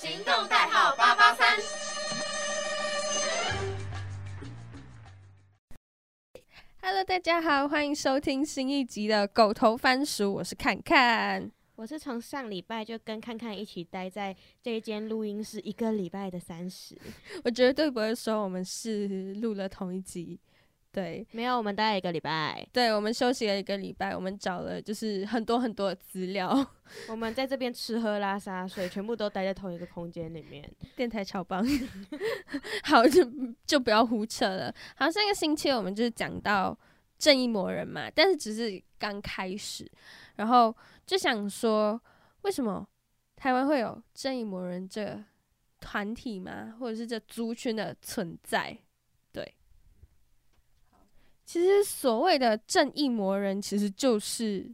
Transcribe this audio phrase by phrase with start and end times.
[0.00, 1.58] 行动代号八八三。
[6.80, 11.50] Hello，大家好，欢迎收听新一集的《狗头番薯》，我是看看。
[11.74, 16.96] 我是从上礼拜就跟看看一起待在这一间录音室一个礼拜的三十，
[17.42, 20.38] 我绝对不会说我们是录了同一集，
[20.98, 26.66] 对，没有，我们待了一个礼拜，对，我们休息了一个礼拜，我们找了就是很多很多的资料，
[27.08, 30.68] 我们在这边吃喝拉撒睡，全部都待在同一个空间里面。
[30.96, 31.64] 电台超棒，
[32.82, 33.22] 好就
[33.64, 34.74] 就不要胡扯了。
[34.96, 36.76] 好，上个星期我们就是讲到
[37.16, 39.88] 正义魔人嘛，但是只是刚开始，
[40.34, 40.74] 然后
[41.06, 42.00] 就想说，
[42.42, 42.84] 为什么
[43.36, 45.24] 台湾会有正义魔人这个
[45.78, 46.74] 团体吗？
[46.80, 48.76] 或者是这族群的存在？
[51.48, 54.70] 对，其实所谓的正义魔人，其实就是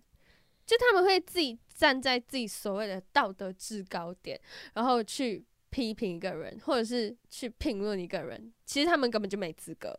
[0.67, 4.41] 就他们会自己站在自己所谓的道德制高点，
[4.75, 9.97] 然后去批评一个人，或者是去评论一个人，其实他们根本就没资格。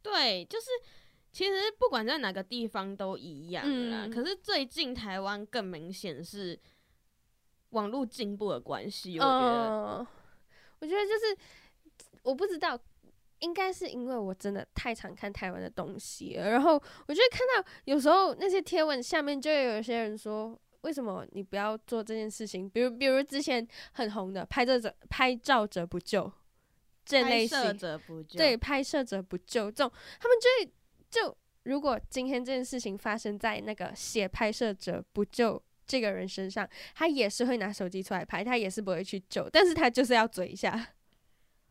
[0.00, 0.66] 对，就是
[1.30, 4.06] 其实不管在哪个地方都一样啦。
[4.06, 6.58] 嗯可是最近台湾更明显是
[7.70, 9.98] 网络进步的关系，我觉得。
[9.98, 10.06] 嗯，
[10.80, 11.36] 我觉得就是
[12.22, 12.78] 我不知道，
[13.42, 16.72] 应该是因为我真的太常看台湾的东西了，然后
[17.06, 20.58] 我就会看到有时候那些贴文下面就会有些人说。
[20.82, 22.68] 为什么你不要做这件事情？
[22.68, 26.28] 比如，比如之前很红的拍照者拍照者不救
[27.04, 30.72] 这类拍摄型，者不救，对，拍摄者不救这种，他们就会
[31.08, 40.88] 就如果今天这件事情发生在那个写拍摄者不救这个人身上，他也是会拿手机出来拍，他也是不会去救，但是他就是要嘴一下，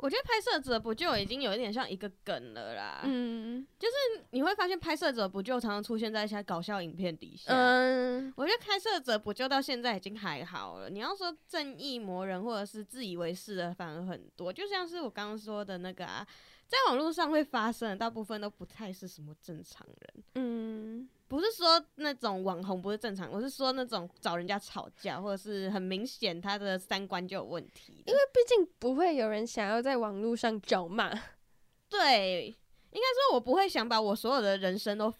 [0.02, 3.02] 我觉得拍摄者不救已经有一点像一个梗了啦。
[3.03, 7.53] 嗯就是你会发现拍摄者不救常常出现在一些搞笑影片底下。
[7.53, 10.89] 嗯我觉得拍摄者不救到现在已经还好了。
[10.89, 14.52] 你要说正义魔人或者是自以为是的，反而很多。
[14.52, 16.25] 就像是我刚刚说的那个啊，
[16.72, 20.23] 在网络上会发生的，大部分都不太是什么正常人。
[20.35, 28.01] 嗯不是说那种网红不是正常，我是说那种找人家吵架，或者是很明显他的三观就有问题。
[28.06, 31.12] 因为毕竟不会有人想要在网络上找骂，
[31.90, 32.47] 对，
[32.91, 35.13] 应该说我不会想把我所有的人生都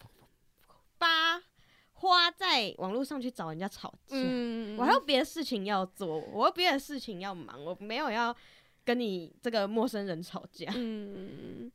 [0.98, 1.42] 发
[1.92, 4.16] 花在网络上去找人家吵架。
[4.16, 8.34] 嗯我还有别的事情要做，我有别的事情要忙，我没有要
[8.84, 10.72] 跟你这个陌生人吵架。
[10.76, 11.70] 嗯，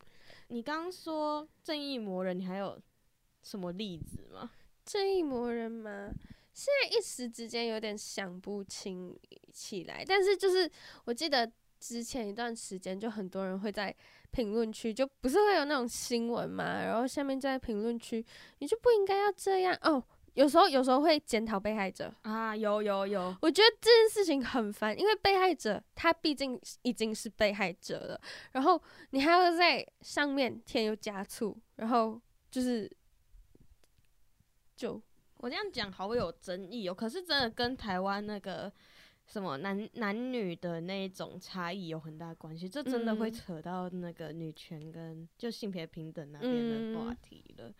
[0.48, 2.80] 你刚刚说正义魔人，你还有
[3.42, 4.50] 什么例子吗？
[4.84, 6.10] 正义魔人吗？
[6.54, 9.16] 现在一时之间有点想不清
[9.52, 10.68] 起来，但是就是
[11.04, 13.94] 我记得之前一段时间，就很多人会在
[14.32, 18.24] 评论区，就不是会有那种新闻嘛，然后下面就在评论区，
[18.58, 20.02] 你就不应该要这样哦。
[20.38, 28.20] 有时候有时候会检讨被害者，啊，有有有，我觉得这件事情很烦，因为被害者他毕竟已经是被害者了，
[28.52, 32.20] 然后你还要在上面添油加醋，然后
[32.52, 32.88] 就是
[34.76, 35.02] 就
[35.38, 38.72] 我这样讲好有争议哦，可是真的跟台湾那个
[39.26, 43.32] 什么男男女的那一种差异有很大关系，这真的会嗯。
[43.32, 47.16] 扯到那个女权跟就性别平等那边的话嗯。
[47.20, 47.72] 题了。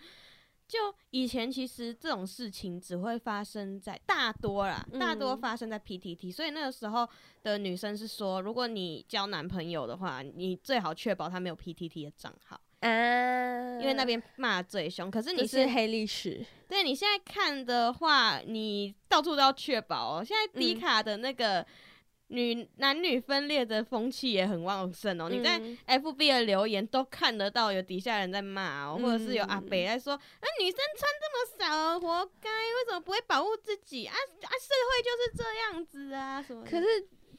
[0.69, 0.79] 就
[1.11, 7.09] 以前其实这种事情只会发生在大多啦，大多嗯发生在 PTT，、所以那个时候
[7.43, 15.11] 的女生是说，如果你交男朋友的话，你最好确保他没有 PTT 的账号，啊，因为那边骂最凶。
[15.11, 20.23] 可是你现是黑历史，对你现在看的话，你到处都要确保哦。
[20.23, 21.67] 现在迪嗯卡的那个
[22.29, 25.29] 女、男女分裂的风气也很旺盛哦。
[25.31, 34.15] 你在嗯 FB 的留言都看得到有底下人在骂哦，或者是有阿嗯北在说，那、女生穿这么少，活该，为什么不会保护自己啊？
[34.15, 36.65] 啊，社会就是这样子啊，什么？
[36.65, 36.87] 可是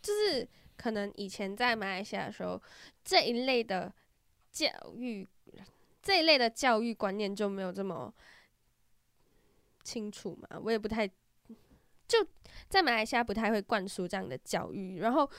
[0.02, 2.62] 就是可能以前在马来西亚的时候，
[3.04, 3.94] 这一类的
[4.52, 5.28] 教育，
[6.02, 8.12] 这一类的教育观念就没有这么
[9.84, 11.08] 清楚嘛，我也不太
[12.10, 12.18] 就
[12.68, 15.30] 在马来西亚不太会灌输这样的教育，然后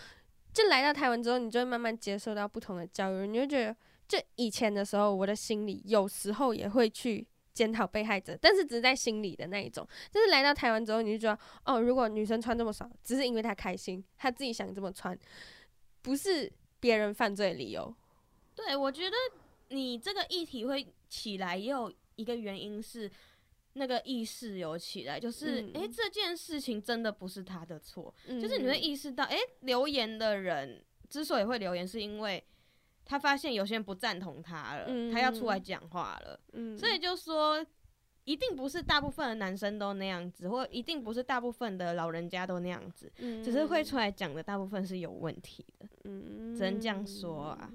[0.54, 3.76] 就来到台湾之后，你就会慢慢接受到不同的教育，你就觉得，
[4.06, 9.86] 就以前的时候，我的心里有时候也会去检讨被害者，但是只是在心里的那一种。
[10.12, 15.18] 但是来到台湾之后，你就觉得，哦，如果女生穿这么少，只是因为她开心，她自己想这么穿，
[16.02, 17.92] 不是别人犯罪理由。
[18.54, 19.16] 对，我觉得
[19.68, 23.10] 你这个议题会起来，也有一个原因是
[23.74, 32.42] 那个意识有起来，就是嗯诶，这件事情真的不是他的错，嗯就是你会意识到，诶，留言的人之所以会留言，是因为
[33.04, 37.64] 他发现有些人不赞同他了，他要出来讲话了，嗯，所以就说。
[38.24, 47.72] 一定不是大部分的男生都那样子，或一定不是大部分的老人家都那样子，嗯只是会出来讲的大部分是有问题的，嗯只能这样说啊。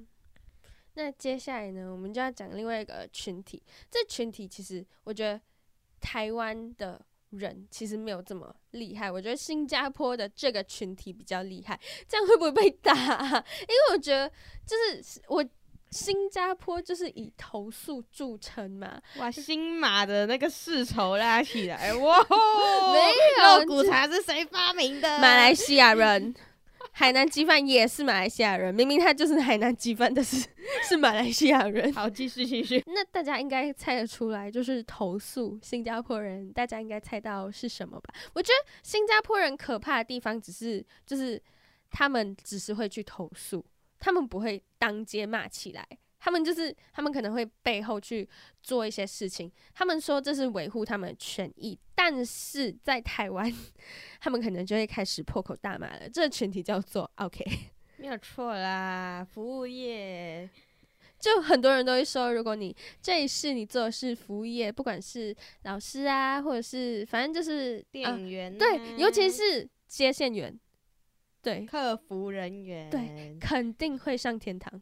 [0.94, 3.62] 那接下来呢，我们就要讲另外一个群体。
[3.90, 5.42] 这群体其实我觉得
[6.00, 7.00] 台湾的
[7.32, 11.80] 人其实没有这么厉害，我觉得新加坡的这个群体比较厉害。
[12.08, 14.30] 这样会不会被打啊、因为我觉得
[14.66, 15.44] 就是我
[15.92, 22.20] 新加坡就是以投诉著称嘛，哇，新马的那个世仇拉起来， 哇！
[22.94, 25.08] 没有肉骨茶是谁发明的？
[25.20, 26.34] 马来西亚人。
[26.98, 30.48] 海南鸡饭也是马来西亚人，明明他就是海南鸡饭，但是
[30.88, 31.92] 是马来西亚人。
[31.92, 32.82] 好，继续继续。
[32.88, 38.14] 那大家应该猜得出来，就是投诉新加坡人，大家应该猜到是什么吧？
[38.34, 41.42] 我觉得新加坡人可怕的地方只是，就是
[41.92, 43.66] 他们只是会去投诉，
[44.00, 45.86] 他们不会当街骂起来，
[46.26, 48.28] 他们就是他们可能会背后去
[48.64, 53.54] 做一些事情，他们说这是维护他们的权益，但是在台湾，
[54.20, 56.10] 他们可能就会开始破口大骂了。
[56.10, 57.46] 这个群体叫做 OK。
[57.98, 60.50] 没有错啦，服务业
[61.20, 70.60] 就很多人都会说，如果你这一世你做的是服务业，不管是老师啊，或者是反正就是啊店员、对，尤其是接线员，
[71.44, 74.82] 对，客服人员，对肯定会上天堂，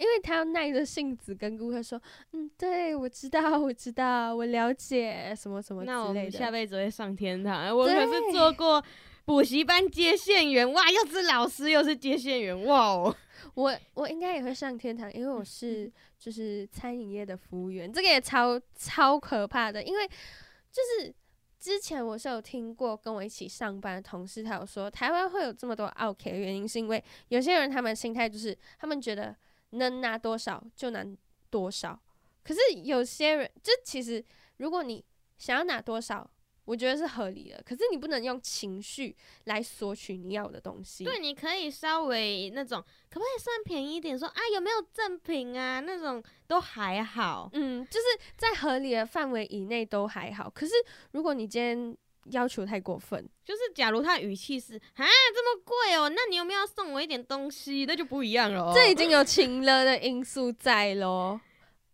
[0.00, 2.00] 因为他要耐着性子跟顾客说，
[2.32, 6.50] 嗯，对我知道，我知道，我了解，什么什么那我之类们下。
[6.50, 7.76] 辈子会上天堂。
[7.76, 8.82] 我可是做过
[9.26, 13.14] 补习班接线员，哇，又是老师又是接线员，哇哦！
[13.54, 21.14] 我我应该也会上天堂，因为我嗯是就是餐饮业的服务员，这个也超超可怕的，因为就是
[21.58, 29.34] 之前我是有听过跟我一起上班的同事，他有说台湾会有这么多 OK 的原因，是因为有些人他们心态就是他们觉得
[29.70, 31.04] 能拿多少就拿
[31.50, 32.00] 多少，
[32.42, 34.24] 可是有些人就其实
[34.56, 35.04] 如果你
[35.38, 36.30] 想要拿多少。
[36.66, 41.02] 我觉得是合理的，可是你不能用情绪来索取你要的东西。
[41.02, 44.16] 对，你可以稍微那种，可不可以算便宜一点？
[44.16, 45.80] 说啊，有没有赠品啊？
[45.80, 47.50] 那种都还好。
[47.54, 48.06] 嗯，就是
[48.36, 50.48] 在合理的范围以内都还好。
[50.48, 50.74] 可是
[51.10, 51.96] 如果你今天
[52.26, 57.84] 要求太过分，就是假如他语气是啊这么贵哦，那你有没有要送我一点东西？
[57.86, 58.72] 那就不一样了哦。
[58.74, 61.40] 这已经有情了的因素在咯。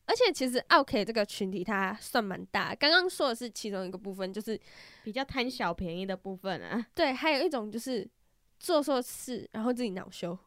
[0.08, 4.61] 而且其实 OK 这个群体它算蛮大，刚刚说的是其中一个部分，就是
[5.02, 8.08] 比较贪小便宜的部分啊对，还有一种就是
[8.61, 10.38] 做错事然后自己恼羞，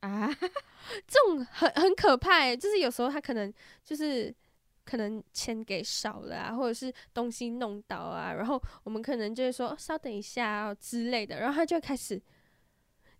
[0.00, 0.28] 啊，
[1.08, 2.54] 这种很很可怕欸。
[2.54, 3.50] 就是有时候他可能
[3.82, 4.34] 就是
[4.84, 12.20] 可能钱给少了啊，或者是东西弄倒啊，然后我们可能就会说、哦稍等一下、哦、之类的，然后他就开始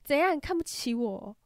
[0.04, 1.36] 怎样看不起我，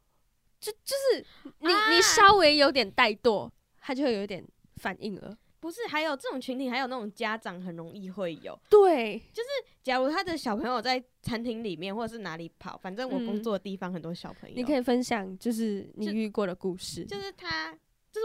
[0.59, 1.25] 就就是
[1.59, 1.91] 你、啊。
[1.91, 3.49] 你稍微有点怠惰，
[3.79, 5.37] 他就会有点反应了。
[5.59, 8.57] 不是，还有这种群体，还有那种家长很容易会有。
[8.69, 9.49] 对，就是
[9.81, 13.43] 假如他的小朋友在餐厅里面或者是哪里跑，反正我工嗯。
[13.43, 17.77] 作的地方很多小朋友，你可以分享就是你遇过的故事，就是他，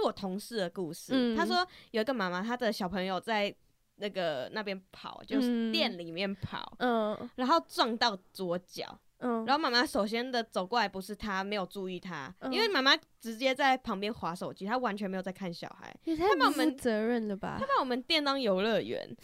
[0.03, 1.13] 我同事的故事。
[1.15, 3.55] 嗯他说有一个妈妈，她的小朋友在
[3.97, 17.67] 那个那边跑，就是嗯店里面跑，嗯然后撞到左脚，嗯，然后妈妈首先的走过来，不是她没有注意他，嗯因为妈妈直接在旁边划手机，她完全没有在看小孩，也太不负把我们责任了吧她？
[17.67, 19.17] 把我们店当游乐园。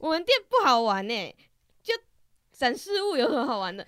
[0.00, 1.34] 我们店不好玩呢、
[1.82, 1.94] 就
[2.52, 3.86] 展示物有什么好玩的？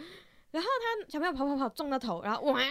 [0.51, 2.59] 然后他小朋友跑跑跑撞到头，然后哇，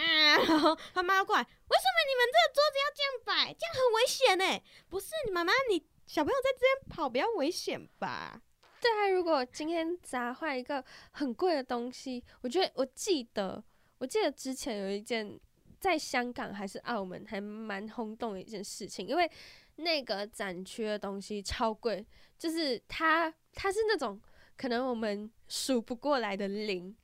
[0.48, 3.54] 然后他妈过来，为什么你们这个桌子要这样摆？
[3.54, 8.42] 这样很危险呢、不是你妈妈，你小朋友在这边跑比较危险吧？
[8.80, 13.62] 对啊，如果今天砸坏一个很贵的东西，我觉得我记得，
[13.98, 15.38] 我记得之前有一件
[15.78, 19.30] 在香港还是澳门还蛮轰动的一件事情，因为
[19.76, 22.04] 那个展区的东西超贵，
[22.36, 24.20] 就是它它是那种
[24.56, 26.96] 可能我们数不过来的零。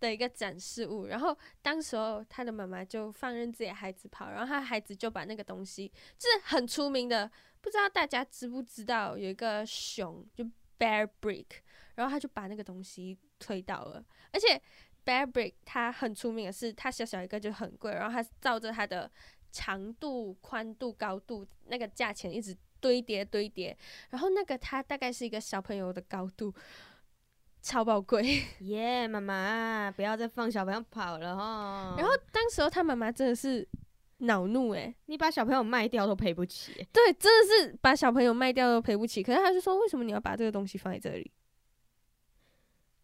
[0.00, 5.88] 的一个展示物，然后当时候他的妈妈就放任自己孩子跑，然后他孩子就把那个东西，
[6.18, 10.44] 就是很出名的，不知道大家知不知道有一个熊就
[10.78, 11.46] Bear Brick，
[11.94, 14.60] 然后他就把那个东西推倒了，而且
[15.04, 19.10] Bear Brick 它很出名的是，它小小一个就很贵，然后它照着它的
[19.52, 23.76] 长度、宽度、高度那个价钱一直堆叠堆叠，
[24.10, 26.52] 然后那个它大概是一个小朋友的高度，
[27.66, 28.44] 超宝贵。
[28.60, 31.96] 耶、妈妈，不要再放小朋友跑了哈。
[31.98, 33.66] 然后当时候他妈妈真的是
[34.18, 39.20] 恼怒诶、你把小朋友卖掉都赔不起、对，真的是把小朋友卖掉都赔不起。
[39.20, 41.32] 可是他就说，为什么你要把这个东西放在这里？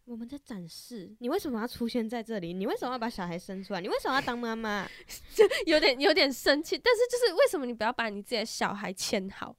[0.05, 2.53] 我们在展示，你为什么要出现在这里？
[2.53, 3.81] 你为什么要把小孩生出来？
[3.81, 4.87] 你为什么要当妈妈？
[5.67, 9.55] 有点有点生气，但是就是为什么你不要把你自己的小孩牵好？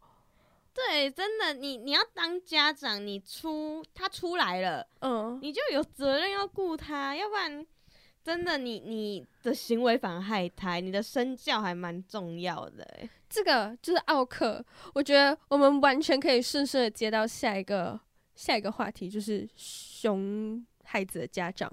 [0.75, 7.65] 对，真的，你你要当家长，你出他出来了，嗯，你就有责任要顾他，要不然
[8.25, 13.09] 真的你你的行为反而害他，你的身教还蛮重要的欸。
[13.31, 14.65] 这个就是奥克，
[14.95, 17.99] 我觉得我们完全可以顺势的接到下一个
[18.35, 21.71] 下一个话题，就是熊孩子的家长。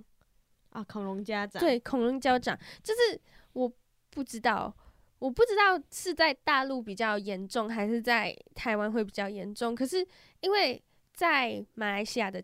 [0.69, 3.19] 啊，恐龙家长，对，恐龙家长就是
[3.51, 3.69] 我
[4.09, 4.73] 不知道，
[5.21, 9.75] 我不知道是在大陆比较严重，还是在台湾会比较严重。
[9.75, 10.03] 可是
[10.39, 12.43] 因为在马来西亚的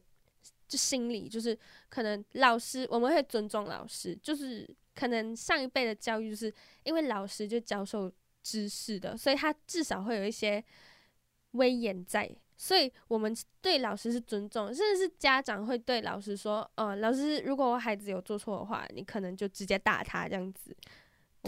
[0.67, 1.57] 就心里，就是
[1.89, 6.53] 可能老师我们会尊重老师，就是可能上一辈的教育，就是
[6.84, 8.12] 因为老师就教授
[8.43, 10.63] 知识的，所以他至少会有一些
[11.53, 12.29] 威严在。
[12.55, 20.77] 所以我们对老师是尊重，甚至是家长会对老师说：“呃，老师，如果我孩子有做错的话，你可能就直接打他这样子。”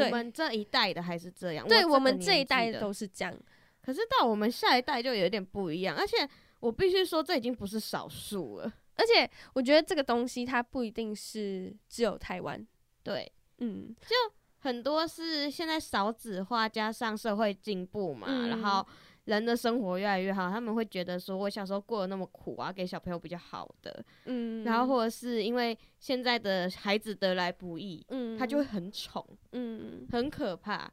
[0.06, 2.80] 我们这一代的还是这样，对我我们这一代的。
[2.80, 3.36] 都是这样。
[3.82, 6.18] 可是到我们下一代就有点不一样，而且
[6.60, 8.72] 我必须说，这已经不是少数了。
[8.96, 12.66] 而且我觉得这个东西它不一定是只有台湾，
[13.02, 13.96] 对，嗯。
[14.02, 14.16] 就
[14.60, 18.50] 很多是现在少子化加上社会进步嘛，嗯。
[18.50, 18.86] 然后
[19.30, 30.92] 人的生活越来越好，他们会觉得说，我小时候过得那么苦啊，给小朋友比较好的，嗯，然后或者是因为现在的孩子得来不易，嗯，他就会很宠，嗯很可怕。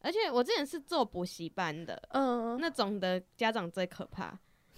[0.00, 4.28] 而且我之前是做补习班的，嗯那种的家长最可怕，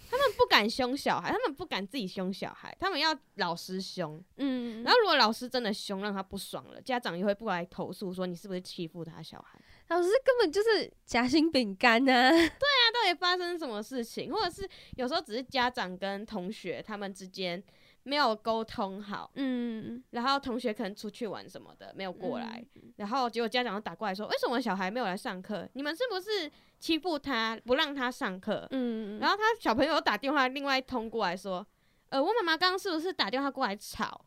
[0.09, 4.21] 他们不敢凶小孩，他们不敢自己凶小孩，他们要老师凶。
[4.37, 9.57] 嗯，然后如果老师真的凶，让他不爽了，家长也会不来投诉说你是不是欺负他小孩。
[9.91, 12.31] 老师根本就是夹心饼干呢。
[12.31, 17.61] 对啊到底发生什么事情，或者是有时候只是家长跟同学他们之间
[18.03, 25.67] 没有沟通好，嗯，然后同学可能出去玩什么的没有过来，然后结果家长就打过来说，为什么小孩没有来上课？
[25.73, 28.65] 你们是不是欺负他，不让他上课？
[28.71, 31.67] 嗯，然后他小朋友打电话另外通过来说，
[32.07, 34.25] 呃，我妈妈刚刚是不是打电话过来吵？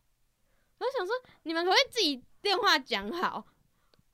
[0.81, 3.47] 我想说，你们可不可以自己电话讲好？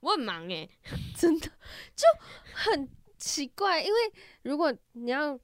[0.00, 0.68] 我很忙诶、
[1.16, 1.46] 真的
[1.94, 2.04] 就
[2.52, 2.88] 很
[3.18, 3.98] 奇怪，因为
[4.42, 5.38] 如果你要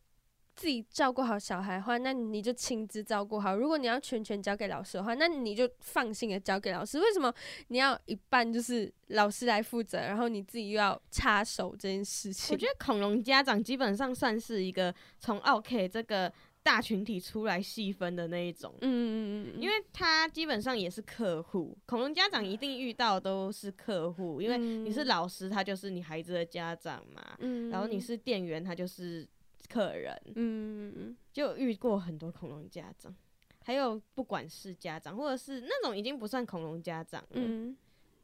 [0.54, 6.98] 自己照顾好小孩的话，那你就亲自照顾好；如果你要全权交给老师的话，那你就放心的交给老师。
[6.98, 7.30] 为什么
[7.68, 12.54] 你要一半就是老师来负责，然后你自己又要插手这件事情？
[12.54, 16.32] 我觉得恐龙家长基本上算是一个从 OK 这个
[16.66, 21.78] 大群体出来细分的那一种，嗯，嗯嗯嗯，因为他基本上也是客户。
[21.86, 29.24] 恐龙家长一定遇到都是客户，因为你是老师，他就是你孩子的家长嘛，嗯，然后你是店员，他就是
[29.68, 30.20] 客人。
[30.34, 33.14] 嗯，嗯就遇过很多恐龙家长，
[33.62, 37.76] 还有不管是家长，或者是那种已经不算恐龙家长了，嗯，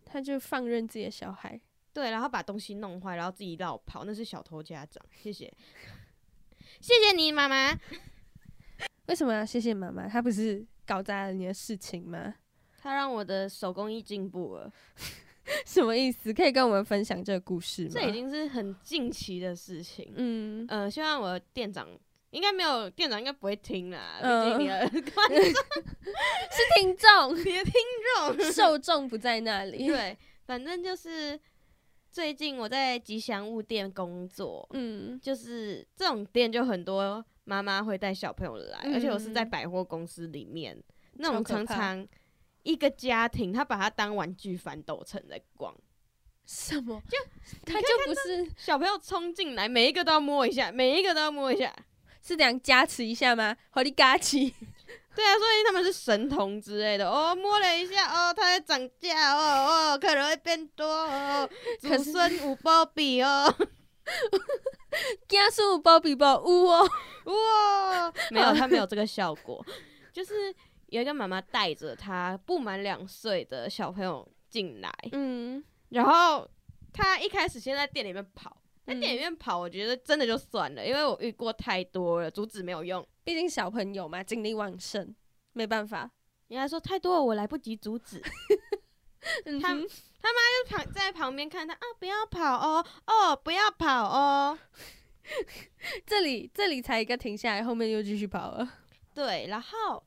[0.04, 1.60] 他就放任自己的小孩。
[1.92, 5.00] 对，然后把东西弄坏，然后自己绕跑，那是小偷家长。
[5.12, 5.52] 谢谢，
[6.80, 7.78] 谢谢你妈妈。
[9.06, 10.08] 为什么要谢谢妈妈？
[10.08, 12.34] 她不是搞砸了你的事情吗？
[12.80, 14.72] 她让我的手工艺进步了，
[15.66, 16.32] 什么意思？
[16.32, 17.90] 可以跟我们分享这个故事吗？
[17.92, 20.12] 这已经是很近期的事情。
[20.16, 21.88] 嗯，呃，希望我的店长
[22.30, 27.72] 应该没有，店长应该不会听啦，毕嗯竟你的 是听众，你的听
[28.16, 28.52] 众。
[28.52, 29.86] 受众不在那里。
[29.88, 30.16] 对，
[30.46, 31.38] 反正就是
[32.10, 40.80] 最近我在吉祥物店工作，嗯就是这种店就很多妈妈会带小朋友来，而且我是在嗯百货公司里面，
[41.14, 42.06] 那种常常
[42.62, 45.74] 一个家庭他把它当玩具反斗城在逛，
[46.46, 47.00] 什么？
[47.08, 47.18] 就
[47.64, 51.74] 他就不是小朋友冲进来，每一个都要摸一下，每一个都要摸一下。
[52.24, 53.56] 是这样加持一下吗？
[53.70, 54.48] 好你嘎起，
[55.12, 61.50] 对啊，所以他们是神童之类的哦，摸了一下哦，它在涨价哦哦，可能会变多哦，
[61.82, 63.52] 可孙五包比哦，
[65.28, 66.88] 加速包比包呜哦。
[67.24, 69.64] 哇， 没有，他没有这个效果，
[70.12, 70.54] 就是
[70.86, 76.48] 有一个妈妈带着她不满两岁的小朋友进来，嗯，然后
[76.92, 83.06] 他一开始先在店里面跑，在嗯店里面跑，我觉得真的就算了，因为我遇过太多了，阻止没有用。
[83.24, 85.14] 毕竟小朋友嘛，精力旺盛，
[85.52, 86.10] 没办法。
[86.48, 88.20] 人家说太多了，我来不及阻止，
[89.62, 89.68] 他
[90.20, 94.58] 他妈就旁在旁边看他啊，不要跑哦，哦，不要跑哦。
[96.04, 98.68] 这里这里才一个停下来，后面又继续跑了。
[99.14, 100.02] 对，然后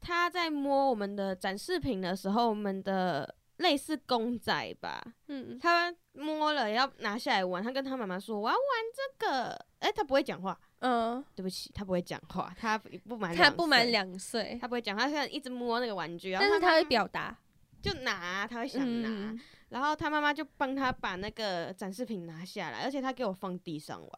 [0.00, 8.60] 他在摸我们的展示品的时候，我们的类似公仔吧，嗯，他摸了要拿下来玩，他跟他妈妈说我要玩
[8.94, 17.36] 这个，诶，他不会讲话，嗯，对不起，他不会讲话，他不满他不满两岁，他不会讲话，他现在一直摸那个玩具，然后但是他会表达。
[17.86, 24.10] 就拿，他会想拿，嗯，然后他妈妈就帮他把那个展示品拿下来，而且他给我放地上玩，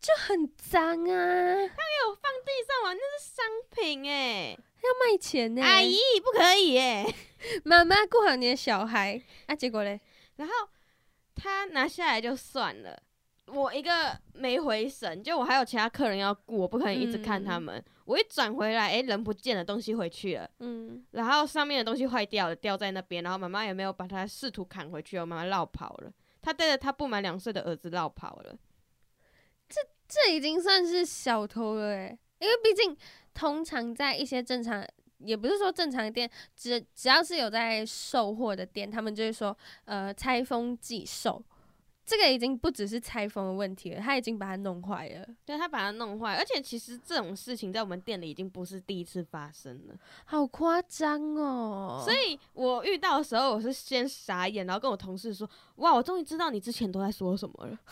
[0.00, 7.14] 就很脏啊，他给我放地上玩，那是商品哎、卖钱呢、阿姨不可以耶、
[7.64, 10.00] 妈妈顾好你的小孩啊，结果嘞，
[10.36, 10.54] 然后
[11.34, 13.02] 他拿下来就算了，
[13.46, 17.84] 我一个没回神，就我还有其他客人要顾，我不可能一直看他们。
[18.10, 26.12] 我一转回来，诶，人不见了，东西回去了，嗯，然后上面的东西坏掉了，掉在那边，然后妈妈也没有把它试图砍回去，我妈妈绕跑了。
[26.42, 28.56] 她带着她不满两岁的儿子绕跑了。
[29.68, 32.96] 这这已经算是小偷了诶、因为毕竟
[33.32, 34.84] 通常在一些正常，
[35.18, 41.40] 也不是说正常的店，只只要是有在售货的店，他们就会说，呃，拆封寄售。
[42.10, 49.94] 这个已经不只是拆封的问题了，他已经把它弄坏了，对他把它弄坏，而且其实这种事情在我们店里已经不是第一次发生了。
[50.24, 52.02] 好夸张哦！
[52.04, 57.78] 所以我遇到的时候，我是先傻眼，然后跟我同事说：“哇，我终于知道你之前都在说什么了。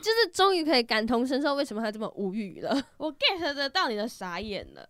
[0.00, 2.80] 就是终于可以感同身受，为什么他这么无语了？
[2.98, 4.88] 我 get 得到你的傻眼了，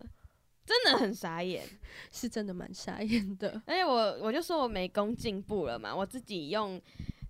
[0.63, 1.63] 真的很傻眼。
[2.13, 3.59] 是真的蛮傻眼的。
[3.65, 6.79] 而且我我就说我美工进步了嘛，我自己用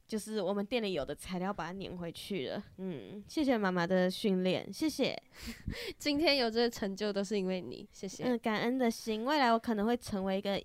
[0.08, 2.64] 就是我们店里有的材料把它粘回去了。
[2.78, 5.16] 嗯，谢谢妈妈的训练，谢谢。
[5.98, 8.24] 今天有这个成就都是因为你，谢谢。
[8.24, 10.62] 嗯，感恩的心，未来我可能会成为一个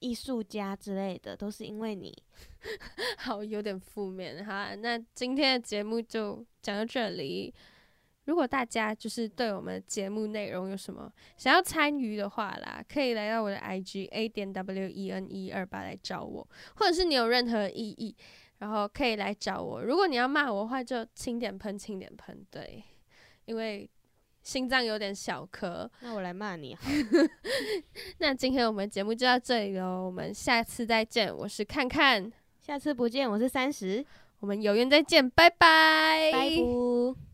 [0.00, 2.12] 艺术家之类的，都是因为你。
[3.18, 4.74] 好，有点负面哈。
[4.74, 7.54] 那今天的节目就讲到这里。
[8.26, 18.16] 如果大家就是对我们节目内容有什么想要参与的话啦，可以来到我的 IG A 点 W E N 一二八来找我，或者是你有任何异议，
[18.64, 19.82] 然后可以来找我。
[19.82, 22.82] 如果你要骂我的话，就轻点喷，轻点喷，对，
[23.44, 23.86] 因为
[24.42, 25.88] 心脏有点小颗。
[26.00, 27.28] 那我来骂你好了，
[28.20, 31.30] 那今天我们节目就到这里喽，我们下次再见。
[31.36, 34.02] 我是看看，下次不见，我是三十，
[34.40, 37.33] 我们有缘再见，拜拜，拜拜。